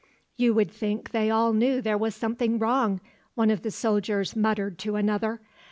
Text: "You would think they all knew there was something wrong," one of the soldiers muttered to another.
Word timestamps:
"You 0.35 0.55
would 0.55 0.71
think 0.71 1.11
they 1.11 1.29
all 1.29 1.53
knew 1.53 1.79
there 1.79 1.95
was 1.95 2.15
something 2.15 2.57
wrong," 2.57 3.01
one 3.35 3.51
of 3.51 3.61
the 3.61 3.69
soldiers 3.69 4.35
muttered 4.35 4.79
to 4.79 4.95
another. 4.95 5.41